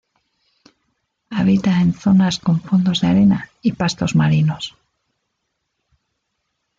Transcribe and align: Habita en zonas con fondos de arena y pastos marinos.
Habita 1.29 1.73
en 1.81 1.93
zonas 1.93 2.39
con 2.39 2.59
fondos 2.59 3.01
de 3.01 3.07
arena 3.09 3.51
y 3.61 3.73
pastos 3.73 4.15
marinos. 4.15 4.75